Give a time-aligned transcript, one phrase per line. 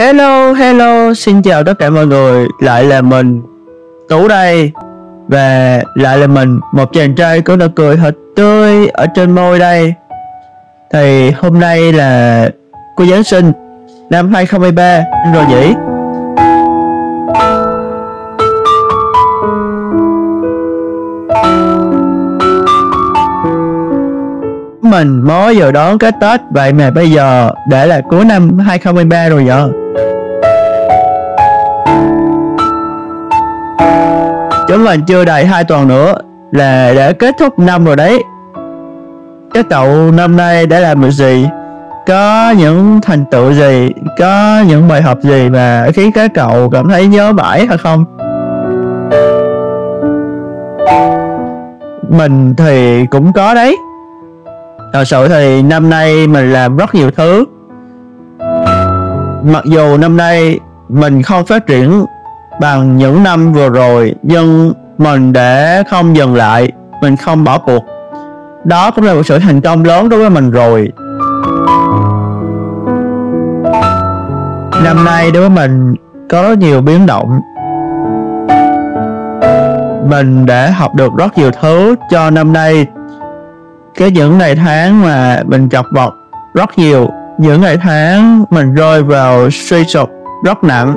[0.00, 3.42] Hello, hello, xin chào tất cả mọi người, lại là mình
[4.08, 4.72] Tú đây.
[5.28, 9.58] Và lại là mình, một chàng trai có nụ cười thật tươi ở trên môi
[9.58, 9.94] đây.
[10.92, 12.48] Thì hôm nay là
[12.96, 13.52] cô Giáng sinh
[14.10, 15.44] năm 2023 rồi
[24.90, 29.28] Mình mới vừa đón cái Tết vậy mà bây giờ để là cuối năm 2023
[29.28, 29.62] rồi vậy
[34.68, 36.14] Chúng mình chưa đầy 2 tuần nữa
[36.52, 38.22] là đã kết thúc năm rồi đấy
[39.54, 41.46] Các cậu năm nay đã làm được gì?
[42.06, 43.90] Có những thành tựu gì?
[44.18, 48.04] Có những bài học gì mà khiến các cậu cảm thấy nhớ mãi hay không?
[52.08, 53.76] Mình thì cũng có đấy
[54.92, 57.44] Thật sự thì năm nay mình làm rất nhiều thứ.
[59.42, 62.04] Mặc dù năm nay mình không phát triển
[62.60, 67.84] bằng những năm vừa rồi, nhưng mình để không dừng lại, mình không bỏ cuộc.
[68.64, 70.92] Đó cũng là một sự thành công lớn đối với mình rồi.
[74.84, 75.94] Năm nay đối với mình
[76.30, 77.40] có rất nhiều biến động.
[80.10, 82.86] Mình đã học được rất nhiều thứ cho năm nay
[84.00, 86.14] cái những ngày tháng mà mình chọc vật
[86.54, 87.08] rất nhiều.
[87.38, 90.10] Những ngày tháng mình rơi vào suy sụp
[90.44, 90.96] rất nặng.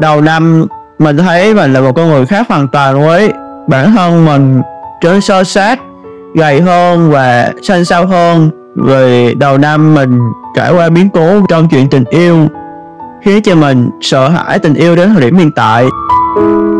[0.00, 0.66] Đầu năm,
[0.98, 3.32] mình thấy mình là một con người khác hoàn toàn với
[3.68, 4.62] bản thân mình
[5.00, 5.78] trở sơ sát,
[6.34, 8.50] gầy hơn và xanh xao hơn.
[8.76, 10.18] Vì đầu năm mình
[10.56, 12.36] trải qua biến cố trong chuyện tình yêu,
[13.22, 15.86] khiến cho mình sợ hãi tình yêu đến thời điểm hiện tại.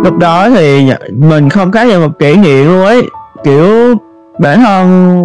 [0.04, 3.02] Lúc đó thì mình không khác như một kỷ niệm luôn ấy
[3.44, 3.94] kiểu
[4.38, 5.24] bản thân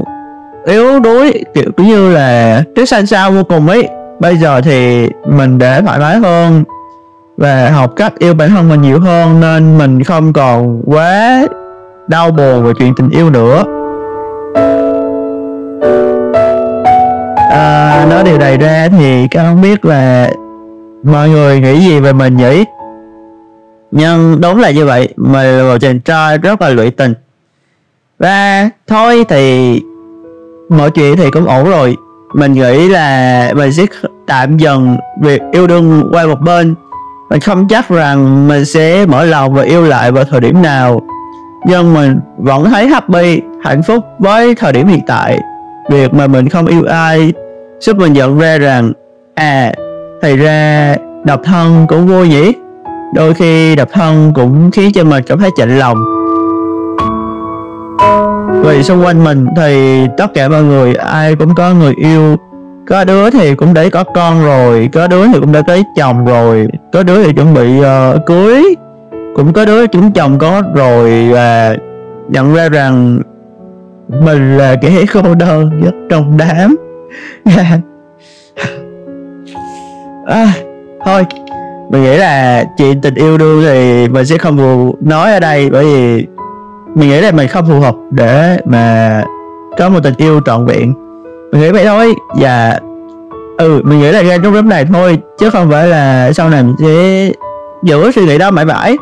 [0.65, 3.87] yếu đuối kiểu như là trước xanh sao vô cùng ấy.
[4.19, 6.63] Bây giờ thì mình đã thoải mái hơn
[7.37, 11.41] và học cách yêu bản thân mình nhiều hơn nên mình không còn quá
[12.07, 13.63] đau buồn về chuyện tình yêu nữa.
[17.51, 20.31] À, nói điều này ra thì các không biết là
[21.03, 22.65] mọi người nghĩ gì về mình nhỉ?
[23.91, 27.13] Nhưng đúng là như vậy mình là một chàng trai rất là lụy tình
[28.19, 29.81] và thôi thì
[30.69, 31.97] mọi chuyện thì cũng ổn rồi.
[32.33, 33.85] Mình nghĩ là mình sẽ
[34.27, 36.75] tạm dần việc yêu đương qua một bên.
[37.29, 41.01] Mình không chắc rằng mình sẽ mở lòng và yêu lại vào thời điểm nào.
[41.67, 45.39] Nhưng mình vẫn thấy happy, hạnh phúc với thời điểm hiện tại.
[45.89, 47.33] Việc mà mình không yêu ai
[47.79, 48.93] giúp mình nhận ra rằng
[49.35, 49.71] à
[50.21, 52.53] thì ra độc thân cũng vui nhỉ.
[53.15, 56.18] Đôi khi độc thân cũng khiến cho mình cảm thấy chạnh lòng
[58.63, 62.35] vì xung quanh mình thì tất cả mọi người ai cũng có người yêu.
[62.87, 66.25] Có đứa thì cũng đã có con rồi có đứa thì cũng đã có chồng
[66.25, 68.75] rồi có đứa thì chuẩn bị uh, cưới.
[69.35, 71.75] Cũng có đứa chúng chồng có rồi và
[72.27, 73.19] nhận ra rằng
[74.07, 76.75] mình là kẻ cô đơn nhất trong đám.
[80.25, 80.53] À,
[81.05, 81.25] thôi
[81.89, 85.69] mình nghĩ là chuyện tình yêu đương thì mình sẽ không buồn nói ở đây
[85.69, 86.25] bởi vì
[86.95, 89.23] mình nghĩ là mình không phù hợp để mà
[89.77, 90.93] có một tình yêu trọn vẹn.
[91.51, 92.79] Mình nghĩ vậy thôi, và
[93.57, 96.63] ừ mình nghĩ là ra trong lớp này thôi, chứ không phải là sau này
[96.63, 97.31] mình sẽ
[97.83, 98.97] giữ suy nghĩ đó mãi mãi.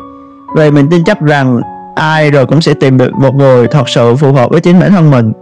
[0.56, 1.60] Về mình tin chắc rằng
[1.94, 4.90] ai rồi cũng sẽ tìm được một người thật sự phù hợp với chính bản
[4.90, 5.32] thân mình.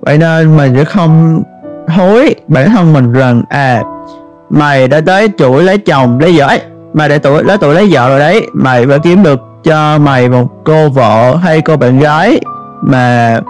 [0.00, 1.42] Vậy nên mình sẽ không
[1.88, 3.82] hối bản thân mình rằng à
[4.50, 6.58] mày đã tới tuổi lấy chồng, lấy vợ
[6.92, 10.28] mày đã tuổi, lấy tuổi, lấy vợ rồi đấy, mày phải kiếm được cho mày
[10.28, 12.40] một cô vợ hay cô bạn gái
[12.82, 13.40] mà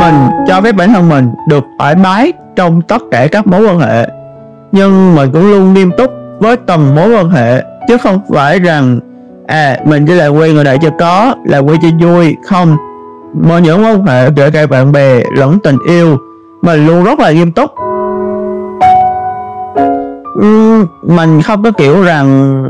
[0.00, 0.14] mình
[0.46, 4.08] cho phép bản thân mình được thoải mái trong tất cả các mối quan hệ.
[4.72, 9.00] Nhưng mình cũng luôn nghiêm túc với từng mối quan hệ chứ không phải rằng
[9.46, 12.76] à mình chỉ là quen người này cho có là quen cho vui không.
[13.42, 16.18] Mọi những mối quan hệ kể cả bạn bè lẫn tình yêu
[16.62, 17.70] mình luôn rất là nghiêm túc.
[20.38, 22.64] Uhm, mình không có kiểu rằng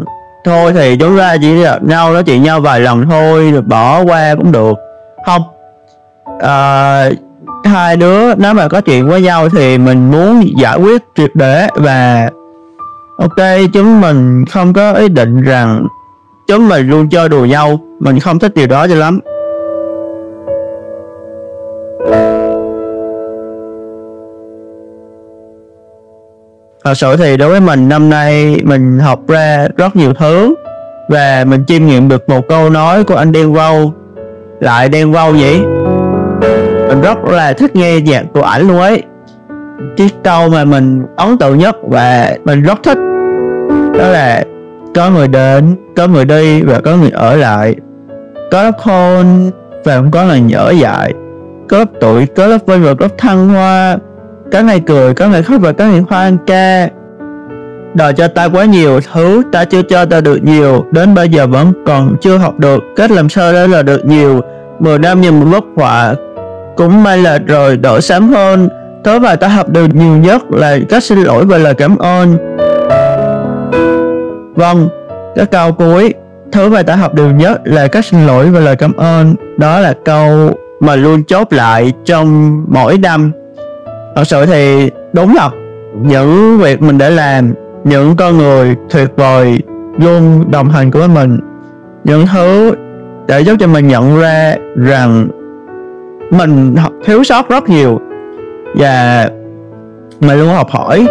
[0.44, 4.02] thôi thì chúng ta chỉ gặp nhau nói chuyện nhau vài lần thôi rồi bỏ
[4.02, 4.78] qua cũng được.
[5.26, 5.42] Không
[6.40, 7.10] à,
[7.64, 11.68] hai đứa nếu mà có chuyện với nhau thì mình muốn giải quyết triệt để
[11.74, 12.30] và
[13.18, 15.86] ok chúng mình không có ý định rằng
[16.48, 17.80] chúng mình luôn chơi đùa nhau.
[18.00, 19.20] Mình không thích điều đó cho lắm.
[26.90, 30.54] Thật sự thì đối với mình, năm nay mình học ra rất nhiều thứ
[31.08, 33.94] và mình chiêm nghiệm được một câu nói của anh Đen Vâu.
[34.60, 35.60] Lại Đen Vâu vậy?
[36.88, 39.02] Mình rất là thích nghe nhạc của ảnh luôn ấy.
[39.96, 42.98] Chiếc câu mà mình ấn tượng nhất và mình rất thích,
[43.98, 44.44] đó là
[44.94, 47.74] có người đến, có người đi và có người ở lại.
[48.50, 49.50] Có lớp khôn
[49.84, 51.12] và cũng có lần nhở dại.
[51.68, 53.96] Có lớp tuổi, có lớp vinh và có lớp thăng hoa
[54.52, 56.88] có ngày cười có ngày khóc và có ngày hoan ca.
[57.94, 60.84] Đòi cho ta quá nhiều thứ, ta chưa cho ta được nhiều.
[60.90, 64.40] Đến bây giờ vẫn còn chưa học được cách làm sao để là được nhiều.
[64.78, 66.14] Mười năm nhìn một bức họa
[66.76, 68.68] cũng may là rồi đỡ sám hơn.
[69.04, 72.36] Thứ mà ta học được nhiều nhất là cách xin lỗi và lời cảm ơn.
[74.54, 74.88] Vâng
[75.36, 76.14] cái câu cuối,
[76.52, 79.34] thứ mà ta học được nhất là cách xin lỗi và lời cảm ơn.
[79.58, 80.50] Đó là câu
[80.80, 83.32] mà luôn chốt lại trong mỗi năm
[84.16, 85.50] thật sự thì đúng thật.
[86.02, 87.54] Những việc mình đã làm,
[87.84, 89.58] những con người tuyệt vời,
[89.98, 91.40] luôn đồng hành của mình.
[92.04, 92.74] Những thứ
[93.28, 95.28] để giúp cho mình nhận ra rằng
[96.30, 98.00] mình thiếu sót rất nhiều
[98.74, 99.28] và
[100.20, 101.06] mình luôn học hỏi.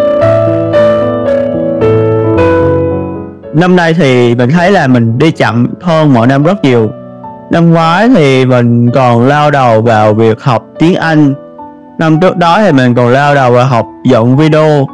[3.54, 6.90] Năm nay thì mình thấy là mình đi chậm hơn mọi năm rất nhiều.
[7.52, 11.34] Năm ngoái thì mình còn lao đầu vào việc học tiếng anh
[12.00, 14.88] năm trước đó thì mình còn lao đầu vào học dựng video.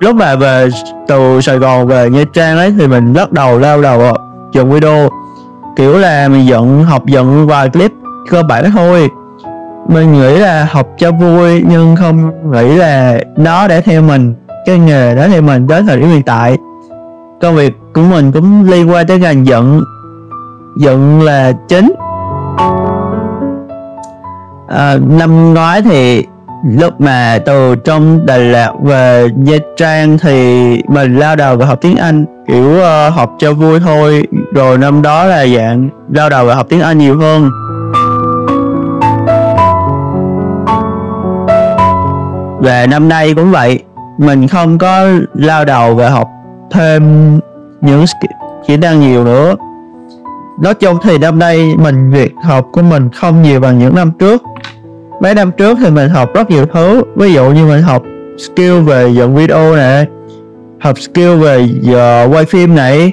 [0.00, 0.68] Lúc mà về
[1.08, 4.16] từ Sài Gòn về Nha Trang ấy, thì mình bắt đầu lao đầu vào
[4.52, 5.08] dựng video.
[5.76, 7.92] Kiểu là mình dựng học dựng vài clip,
[8.30, 9.08] cơ bản thôi.
[9.88, 14.34] Mình nghĩ là học cho vui, nhưng không nghĩ là nó để theo mình,
[14.66, 16.56] cái nghề đó theo mình đến thời điểm hiện tại.
[17.40, 19.82] Công việc của mình cũng liên quan tới ngành dựng
[20.76, 21.94] dựng là chính
[24.68, 26.26] à, năm ngoái thì
[26.70, 31.78] lúc mà từ trong Đà Lạt về Nha Trang thì mình lao đầu vào học
[31.80, 34.26] tiếng Anh kiểu uh, học cho vui thôi.
[34.54, 37.50] Rồi năm đó là dạng lao đầu vào học tiếng Anh nhiều hơn.
[42.58, 43.82] Và năm nay cũng vậy
[44.18, 46.28] mình không có lao đầu vào học
[46.70, 47.02] thêm
[47.80, 48.04] những
[48.66, 49.54] kỹ năng nhiều nữa
[50.60, 54.12] nói chung thì năm nay mình việc học của mình không nhiều bằng những năm
[54.18, 54.42] trước.
[55.20, 58.02] Mấy năm trước thì mình học rất nhiều thứ, ví dụ như mình học
[58.38, 60.06] skill về dựng video này
[60.84, 63.12] học skill về giờ quay phim này,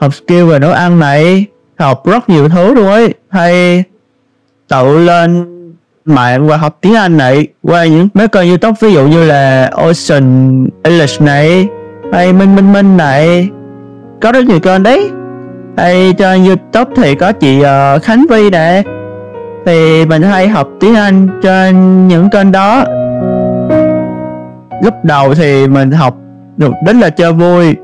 [0.00, 1.46] học skill về nấu ăn này,
[1.78, 3.14] học rất nhiều thứ luôn ấy.
[3.28, 3.84] Hay
[4.68, 5.46] tự lên
[6.04, 9.70] mạng và học tiếng Anh này, qua những mấy kênh youtube ví dụ như là
[9.72, 11.68] Ocean English này,
[12.12, 13.48] hay Minh Minh Minh này.
[14.22, 15.10] Có rất nhiều kênh đấy
[15.76, 18.82] hay trên youtube thì có chị uh, Khánh Vi nè.
[19.66, 22.84] Thì mình hay học tiếng Anh trên những kênh đó.
[24.82, 26.16] Lúc đầu thì mình học
[26.56, 27.76] được đến là chơi vui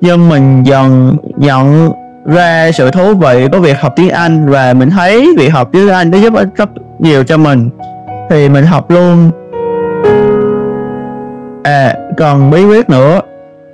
[0.00, 1.92] nhưng mình dần nhận
[2.26, 5.88] ra sự thú vị của việc học tiếng Anh và mình thấy việc học tiếng
[5.88, 7.70] Anh nó giúp ích rất nhiều cho mình.
[8.30, 9.30] Thì mình học luôn.
[11.62, 13.20] À còn bí quyết nữa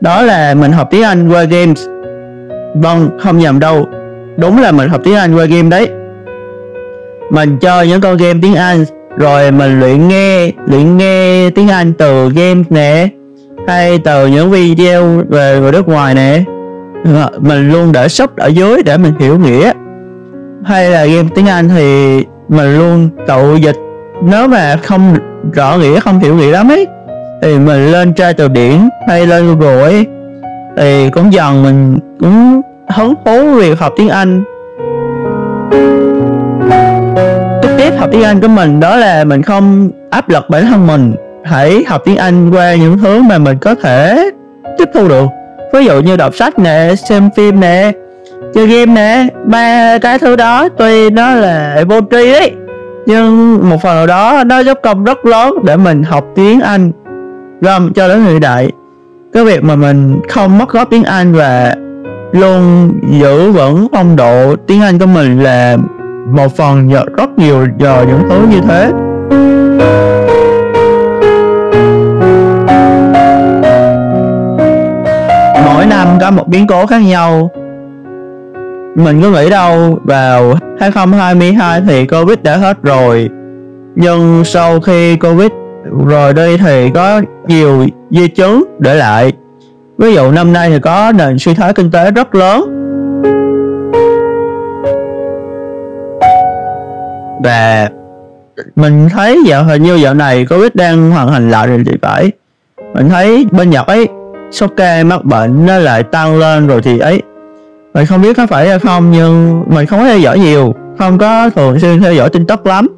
[0.01, 1.87] đó là mình học tiếng Anh qua games
[2.75, 3.87] vâng không nhầm đâu.
[4.37, 5.89] Đúng là mình học tiếng Anh qua game đấy.
[7.31, 8.85] Mình chơi những con game tiếng Anh,
[9.17, 13.09] rồi mình luyện nghe luyện nghe tiếng Anh từ game nè,
[13.67, 16.45] hay từ những video về người nước ngoài nè.
[17.05, 19.73] Ờ, mình luôn để sub ở dưới để mình hiểu nghĩa.
[20.65, 23.77] Hay là game tiếng Anh thì mình luôn tự dịch.
[24.23, 25.17] Nếu mà không
[25.53, 26.87] rõ nghĩa, không hiểu nghĩa lắm ấy,
[27.43, 30.07] thì mình lên tra từ điển hay lên Google ấy
[30.77, 34.45] thì cũng dần mình cũng hứng thú việc học tiếng Anh.
[37.63, 40.87] Tiếp tiếp học tiếng Anh của mình đó là mình không áp lực bản thân
[40.87, 41.15] mình
[41.45, 44.31] hãy học tiếng Anh qua những thứ mà mình có thể
[44.79, 45.27] tiếp thu được.
[45.73, 47.93] Ví dụ như đọc sách nè, xem phim nè,
[48.55, 52.53] chơi game nè, ba cái thứ đó tuy nó là vô tri đấy
[53.07, 56.93] nhưng một phần nào đó nó giúp công rất lớn để mình học tiếng Anh
[57.61, 58.71] gom cho đến hiện đại
[59.33, 61.75] cái việc mà mình không mất gốc tiếng Anh và
[62.33, 65.77] luôn giữ vững phong độ tiếng Anh của mình là
[66.27, 68.91] một phần nhờ rất nhiều nhờ những thứ như thế.
[75.67, 77.51] Mỗi năm có một biến cố khác nhau.
[78.95, 83.31] Mình cứ nghĩ đâu, vào 2022 thì Covid đã hết rồi.
[83.95, 85.51] Nhưng sau khi Covid
[86.09, 89.33] rồi đây thì có nhiều di chứng để lại.
[89.99, 92.79] Ví dụ năm nay thì có nền suy thoái kinh tế rất lớn.
[97.45, 97.89] Và
[98.77, 102.31] mình thấy dạo hình như dạo này Covid đang hoàn thành lại rồi thì phải.
[102.95, 104.09] Mình thấy bên Nhật ấy,
[104.51, 107.23] số ca mắc bệnh nó lại tăng lên rồi thì ấy.
[107.95, 111.19] Mình không biết có phải hay không, nhưng mình không có theo dõi nhiều, không
[111.19, 112.89] có thường xuyên theo dõi tin tức lắm.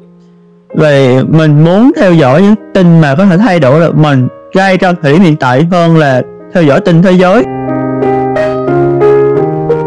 [0.77, 4.77] Vì mình muốn theo dõi những tin mà có thể thay đổi được mình ngay
[4.77, 6.21] trong thời điểm hiện tại hơn là
[6.53, 7.43] theo dõi tin thế giới.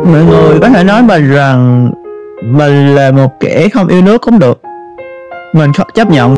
[0.04, 1.90] Mọi người có thể nói mình rằng
[2.42, 4.60] mình là một kẻ không yêu nước cũng được.
[5.54, 6.34] Mình không chấp nhận.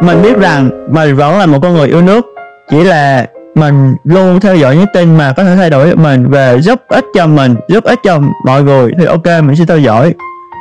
[0.00, 2.26] Mình biết rằng mình vẫn là một con người yêu nước,
[2.70, 6.58] chỉ là mình luôn theo dõi những tin mà có thể thay đổi mình và
[6.58, 10.14] giúp ích cho mình, giúp ích cho mọi người thì ok, mình sẽ theo dõi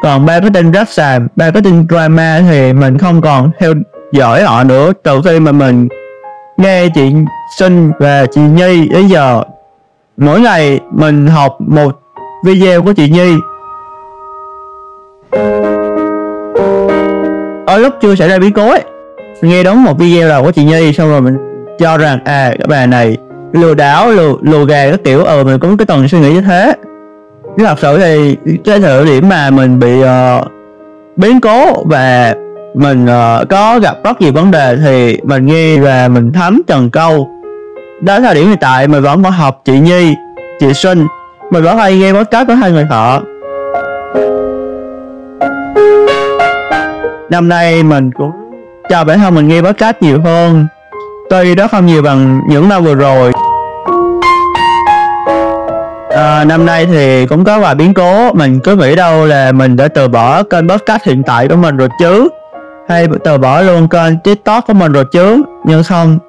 [0.03, 3.73] còn ba cái tin rap xàm, ba cái tin drama thì mình không còn theo
[4.11, 4.91] dõi họ nữa.
[5.03, 5.87] Từ khi mà mình
[6.57, 7.13] nghe chị
[7.57, 9.43] Sinh và chị Nhi đến giờ,
[10.17, 11.99] mỗi ngày mình học một
[12.45, 13.35] video của chị Nhi.
[17.65, 18.83] Ở lúc chưa xảy ra biến cố ấy,
[19.41, 21.37] nghe đóng một video nào của chị Nhi xong rồi mình
[21.79, 23.17] cho rằng à các bà này
[23.53, 25.23] lừa đảo, lừa lừa gà các kiểu.
[25.23, 26.73] Ờ mình cũng cái tầng suy nghĩ như thế
[27.57, 30.47] nhưng thật sự thì cái thời điểm mà mình bị uh,
[31.15, 32.35] biến cố và
[32.73, 36.89] mình uh, có gặp rất nhiều vấn đề thì mình nghe và mình thấm trần
[36.89, 37.29] câu.
[38.01, 40.15] Đến thời điểm hiện tại mình vẫn có học chị Nhi
[40.59, 41.07] chị Sinh,
[41.51, 43.21] mình vẫn hay nghe podcast của hai người họ.
[47.29, 48.31] Năm nay mình cũng
[48.89, 50.67] cho bản thân mình nghe podcast nhiều hơn.
[51.29, 53.31] Tuy đó không nhiều bằng những năm vừa rồi
[56.23, 58.33] à, năm nay thì cũng có vài biến cố.
[58.33, 61.77] Mình cứ nghĩ đâu là mình đã từ bỏ kênh podcast hiện tại của mình
[61.77, 62.29] rồi chứ.
[62.89, 65.43] Hay từ bỏ luôn kênh tiktok của mình rồi chứ.
[65.65, 66.19] Nhưng không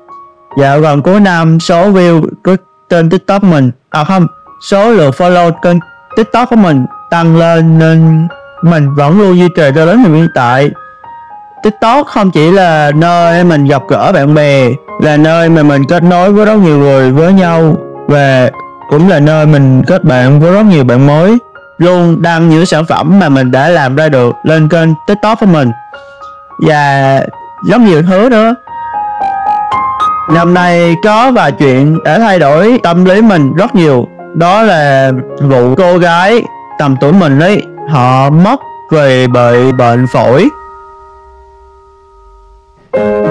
[0.61, 2.57] dạo gần cuối năm số view của
[2.89, 4.27] kênh tiktok mình à không
[4.71, 5.77] số lượt follow kênh
[6.17, 8.29] tiktok của mình tăng lên nên
[8.63, 10.71] mình vẫn luôn duy trì cho đến hiện tại.
[11.63, 14.69] Tiktok không chỉ là nơi mình gặp gỡ bạn bè
[15.03, 17.77] là nơi mà mình kết nối với rất nhiều người với nhau
[18.09, 18.51] và
[18.89, 21.39] cũng là nơi mình kết bạn với rất nhiều bạn mới.
[21.79, 25.47] Luôn đăng những sản phẩm mà mình đã làm ra được lên kênh tiktok của
[25.47, 25.71] mình.
[26.67, 27.21] Và
[27.71, 28.55] rất nhiều thứ nữa.
[30.33, 34.09] Năm nay có vài chuyện đã thay đổi tâm lý mình rất nhiều.
[34.35, 36.43] Đó là vụ cô gái
[36.79, 38.61] tầm tuổi mình ấy, họ mất
[38.93, 40.49] vì bị bệnh phổi.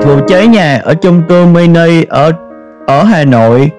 [0.05, 2.31] Vụ cháy nhà ở chung cư mini ở
[2.87, 3.71] ở Hà Nội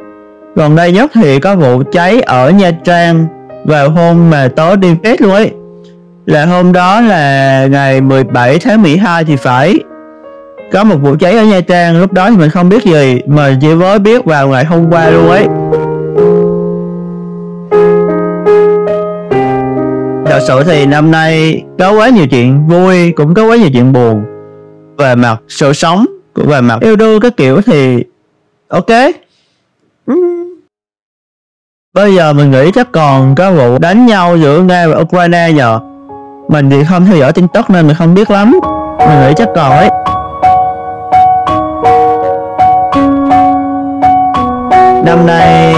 [0.56, 3.26] gần đây nhất thì có vụ cháy ở Nha Trang
[3.64, 5.50] vào hôm mà tối đi Tết luôn ấy.
[6.26, 9.78] Là hôm đó là ngày 17 tháng 12 thì phải.
[10.72, 13.58] Có một vụ cháy ở Nha Trang, lúc đó thì mình không biết gì mà
[13.60, 15.46] chỉ mới biết vào ngày hôm qua luôn ấy.
[20.26, 23.92] Thật sự thì năm nay có quá nhiều chuyện vui, cũng có quá nhiều chuyện
[23.92, 24.24] buồn.
[24.98, 28.04] Về mặt sự sống về mặt yêu đương các kiểu thì
[28.68, 28.90] ok.
[30.06, 30.33] Ừ
[31.94, 35.80] bây giờ mình nghĩ chắc còn có vụ đánh nhau giữa nga và ukraine nhờ.
[36.48, 38.60] Mình thì không theo dõi tin tức nên mình không biết lắm.
[38.98, 39.88] Mình nghĩ chắc còn ấy.
[45.04, 45.74] Năm nay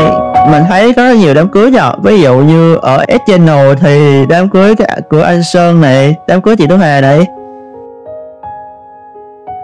[0.51, 1.93] mình thấy có nhiều đám cưới nhờ.
[2.03, 4.75] Ví dụ như ở S Channel thì đám cưới
[5.11, 7.27] của anh Sơn này, đám cưới chị Tú Hà này.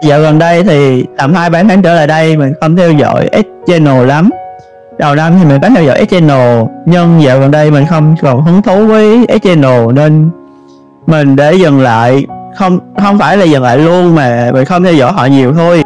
[0.03, 3.29] Dạo gần đây thì tầm hai ba tháng trở lại đây mình không theo dõi
[3.33, 4.29] S Channel lắm
[4.97, 8.43] đầu năm thì mình có theo dõi Channel, nhưng dạo gần đây mình không còn
[8.43, 10.29] hứng thú với Channel, nên
[11.07, 12.25] mình để dừng lại.
[12.55, 15.83] Không không phải là dừng lại luôn mà mình không theo dõi họ nhiều thôi.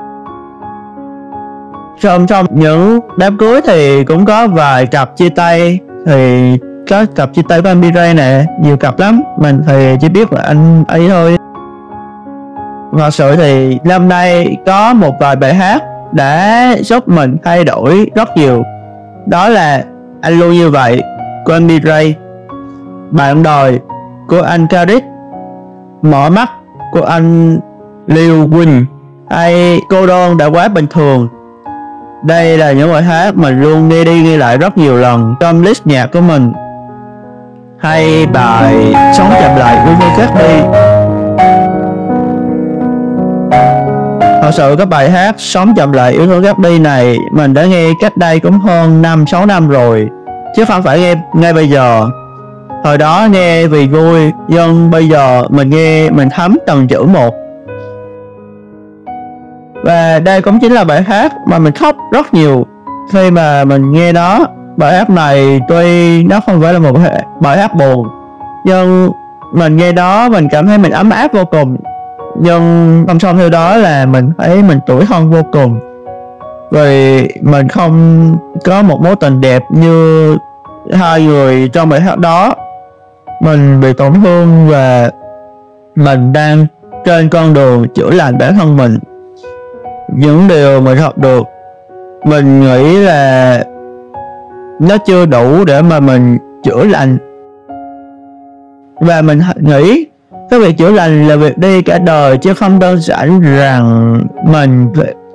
[2.01, 5.79] Trong trong những đám cưới thì cũng có vài cặp chia tay.
[6.05, 6.57] Thì
[6.89, 9.21] có cặp chia tay với anh BJ nè, nhiều cặp lắm.
[9.37, 11.37] Mình thì chỉ biết là anh ấy thôi.
[12.97, 18.11] Thật sự thì năm nay có một vài bài hát đã giúp mình thay đổi
[18.15, 18.63] rất nhiều
[19.29, 19.83] đó là
[20.21, 21.01] anh luôn như vậy
[21.45, 22.15] của anh Mirai.
[23.11, 23.79] bạn đời
[24.27, 25.03] của anh Karik.
[26.01, 26.49] Mở mắt
[26.91, 27.59] của anh
[28.07, 28.85] Liu Quỳnh.
[29.29, 31.27] Hay cô đơn đã quá bình thường.
[32.23, 35.63] Đây là những bài hát mình luôn nghe đi nghe lại rất nhiều lần trong
[35.63, 36.53] list nhạc của mình.
[37.79, 40.61] Hay bài sống chậm lại của người khác đi.
[44.47, 47.65] Thật sự các bài hát Sống chậm lại yếu tố gấp đi này, Mình đã
[47.65, 50.09] nghe cách đây cũng hơn 5-6 năm rồi.
[50.55, 52.05] Chứ không phải nghe ngay bây giờ.
[52.83, 57.33] Hồi đó nghe vì vui, Nhưng bây giờ mình nghe mình thấm từng chữ một.
[59.83, 62.65] Và đây cũng chính là bài hát mà mình khóc rất nhiều
[63.11, 64.39] Khi mà mình nghe nó.
[64.77, 66.99] Bài hát này tuy nó không phải là một
[67.39, 68.07] bài hát buồn,
[68.65, 69.09] Nhưng
[69.53, 71.77] mình nghe đó mình cảm thấy mình ấm áp vô cùng
[72.41, 75.79] nhưng song song theo đó là mình thấy mình tuổi thân vô cùng.
[76.71, 80.37] Vì mình không có một mối tình đẹp như
[80.93, 82.55] hai người trong bài hát đó.
[83.41, 85.11] Mình bị tổn thương và
[85.95, 86.65] mình đang
[87.05, 88.99] trên con đường chữa lành bản thân mình.
[90.13, 91.43] Những điều mình học được,
[92.25, 93.63] mình nghĩ là
[94.79, 97.17] nó chưa đủ để mà mình chữa lành.
[98.95, 100.06] Và mình nghĩ
[100.49, 104.87] cái việc chữa lành là việc đi cả đời, chứ không đơn giản rằng mình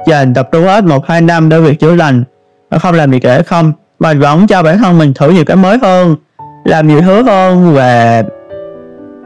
[0.07, 2.25] dành tập trung hết một, hai năm để việc chữa lành.
[2.71, 5.57] Mà không làm gì cả không mà vẫn cho bản thân mình thử nhiều cái
[5.57, 6.17] mới hơn,
[6.65, 8.23] làm nhiều thứ hơn và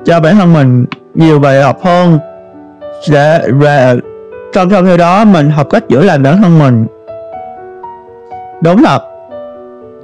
[0.05, 2.19] cho bản thân mình nhiều bài học hơn.
[3.11, 3.95] Để, và
[4.53, 6.87] trong trong theo đó, mình học cách chữa lành bản thân mình.
[8.63, 8.99] Đúng là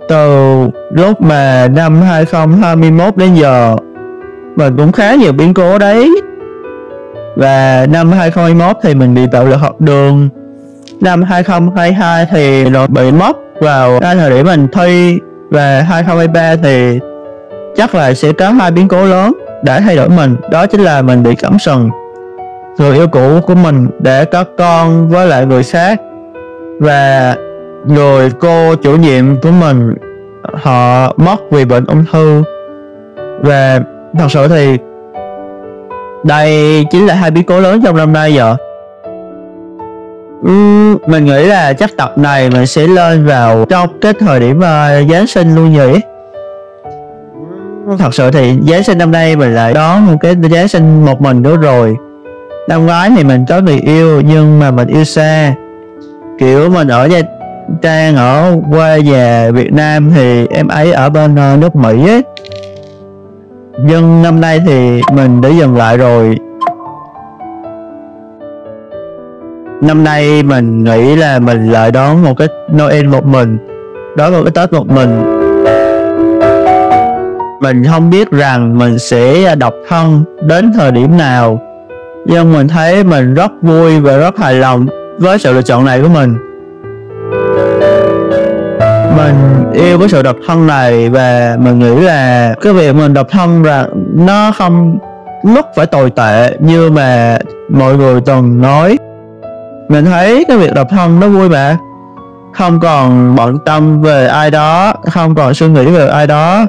[0.08, 3.76] từ lúc mà năm 2021 đến giờ
[4.56, 6.10] mình cũng khá nhiều biến cố đấy.
[7.36, 10.28] Và năm 2021 thì mình bị bạo lực học đường.
[11.00, 15.18] Năm 2022 thì nó bị mất vào cái thời điểm mình thi.
[15.50, 16.98] Và 2023 thì
[17.76, 19.32] chắc là sẽ có hai biến cố lớn
[19.64, 20.36] đã thay đổi mình.
[20.50, 21.90] Đó chính là mình bị cắm sừng
[22.78, 26.00] người yêu cũ của mình để có con với lại người khác.
[26.80, 27.36] Và
[27.86, 29.94] người cô chủ nhiệm của mình,
[30.54, 32.42] họ mất vì bệnh ung thư.
[33.40, 33.80] Và
[34.18, 34.78] thật sự thì
[36.24, 38.56] đây chính là hai biến cố lớn trong năm nay giờ
[40.48, 44.58] uhm, mình nghĩ là chắc tập này mình sẽ lên vào trong cái thời điểm
[44.58, 46.00] uh, Giáng sinh luôn nhỉ?
[47.98, 51.20] Thật sự thì Giáng sinh năm nay mình lại đón một cái Giáng sinh một
[51.20, 51.96] mình nữa rồi.
[52.68, 55.54] Năm ngoái thì mình có người yêu nhưng mà mình yêu xa.
[56.38, 57.20] Kiểu mình ở nhà
[57.82, 62.22] Trang ở quê về Việt Nam thì em ấy ở bên uh, nước Mỹ ấy
[63.78, 66.36] nhưng năm nay thì mình đã dừng lại rồi.
[69.80, 73.58] Năm nay mình nghĩ là mình lại đón một cái Noel một mình,
[74.16, 75.38] đón một cái Tết một mình.
[77.60, 81.60] Mình không biết rằng mình sẽ độc thân đến thời điểm nào,
[82.26, 84.86] nhưng mình thấy mình rất vui và rất hài lòng
[85.18, 86.51] với sự lựa chọn này của mình
[89.16, 93.26] mình yêu cái sự độc thân này và mình nghĩ là cái việc mình độc
[93.30, 94.98] thân là nó không
[95.42, 98.98] mất phải tồi tệ như mà mọi người từng nói.
[99.88, 101.76] Mình thấy cái việc độc thân nó vui mà.
[102.54, 106.66] Không còn bận tâm về ai đó không còn suy nghĩ về ai đó.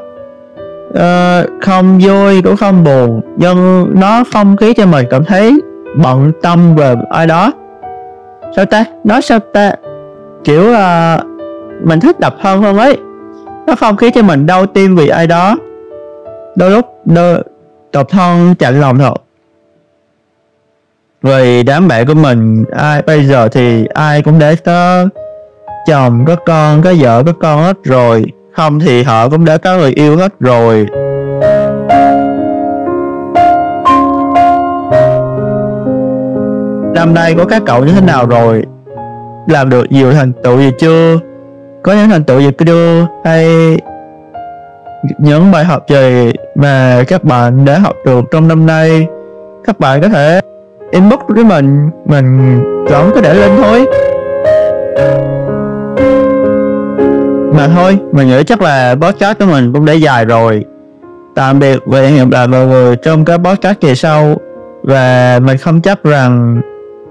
[0.90, 5.62] Uh, không vui cũng không buồn nhưng nó không khiến cho mình cảm thấy
[6.04, 7.52] bận tâm về ai đó.
[8.56, 8.86] Sao ta?
[9.04, 9.72] Nói sao ta?
[10.44, 11.33] Kiểu uh,
[11.84, 12.98] mình thích đập hơn hơn ấy.
[13.68, 15.58] Nó không khiến cho mình đau tim vì ai đó.
[16.56, 17.44] Đôi lúc đôi
[17.94, 19.14] độc thân chạnh lòng thật.
[21.22, 25.06] Vì đám bạn của mình, ai, bây giờ thì ai cũng đã có
[25.88, 28.26] chồng có con, có vợ có con hết rồi.
[28.54, 30.88] Không thì họ cũng đã có người yêu hết rồi.
[36.96, 38.64] Năm nay của các cậu như thế nào rồi?
[39.48, 41.20] Làm được nhiều thành tựu gì chưa?
[41.84, 43.48] Có những thành tựu gì video hay
[45.18, 49.08] những bài học gì mà các bạn đã học được trong năm nay?
[49.66, 50.42] Các bạn có thể
[50.92, 53.86] inbox với mình mình chọn có để lên thôi.
[57.58, 60.66] Mà thôi, mình nghĩ chắc là podcast của mình cũng đã dài rồi.
[61.36, 64.36] Tạm biệt và hẹn gặp lại mọi người trong các podcast kỳ sau.
[64.84, 66.62] Và mình không chắc rằng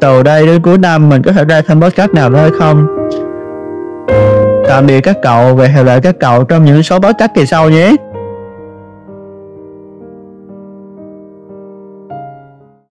[0.01, 2.87] từ đây đến cuối năm mình có thể ra thêm podcast nào nữa hay không
[4.73, 7.47] tạm biệt các cậu và hẹn gặp lại các cậu trong những số podcast kỳ
[7.47, 7.93] sau nhé.